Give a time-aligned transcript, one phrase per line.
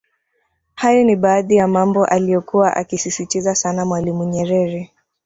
[0.75, 4.91] Hayo ni baadhi ya mambo aliyokua akisisitiza sana Mwalimu Nyerere